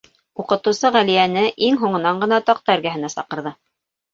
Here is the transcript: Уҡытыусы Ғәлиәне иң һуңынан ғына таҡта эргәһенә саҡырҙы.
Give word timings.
Уҡытыусы 0.43 0.91
Ғәлиәне 0.95 1.43
иң 1.67 1.77
һуңынан 1.83 2.25
ғына 2.25 2.41
таҡта 2.49 2.77
эргәһенә 2.79 3.13
саҡырҙы. 3.17 3.57